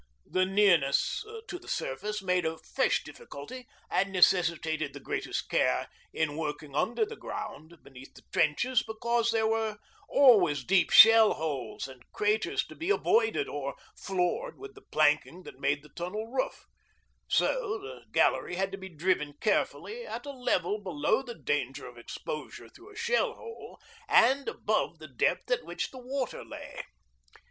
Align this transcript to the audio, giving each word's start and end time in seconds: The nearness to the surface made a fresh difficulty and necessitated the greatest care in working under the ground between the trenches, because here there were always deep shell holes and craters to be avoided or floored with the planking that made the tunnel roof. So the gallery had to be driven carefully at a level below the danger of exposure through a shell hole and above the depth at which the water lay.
The 0.25 0.47
nearness 0.47 1.23
to 1.47 1.59
the 1.59 1.67
surface 1.67 2.23
made 2.23 2.43
a 2.43 2.57
fresh 2.57 3.03
difficulty 3.03 3.67
and 3.87 4.11
necessitated 4.11 4.93
the 4.93 4.99
greatest 4.99 5.47
care 5.47 5.89
in 6.11 6.35
working 6.35 6.73
under 6.73 7.05
the 7.05 7.15
ground 7.15 7.77
between 7.83 8.07
the 8.15 8.23
trenches, 8.33 8.81
because 8.81 9.29
here 9.29 9.41
there 9.41 9.47
were 9.47 9.77
always 10.09 10.63
deep 10.63 10.89
shell 10.89 11.33
holes 11.35 11.87
and 11.87 12.01
craters 12.13 12.65
to 12.65 12.75
be 12.75 12.89
avoided 12.89 13.47
or 13.47 13.75
floored 13.95 14.57
with 14.57 14.73
the 14.73 14.81
planking 14.81 15.43
that 15.43 15.59
made 15.59 15.83
the 15.83 15.89
tunnel 15.89 16.25
roof. 16.31 16.65
So 17.27 17.77
the 17.77 18.05
gallery 18.11 18.55
had 18.55 18.71
to 18.71 18.79
be 18.79 18.89
driven 18.89 19.33
carefully 19.33 20.07
at 20.07 20.25
a 20.25 20.31
level 20.31 20.79
below 20.79 21.21
the 21.21 21.35
danger 21.37 21.85
of 21.85 21.99
exposure 21.99 22.69
through 22.69 22.91
a 22.91 22.95
shell 22.97 23.35
hole 23.35 23.79
and 24.09 24.49
above 24.49 24.97
the 24.97 25.07
depth 25.09 25.51
at 25.51 25.63
which 25.63 25.91
the 25.91 25.99
water 25.99 26.43
lay. 26.43 26.85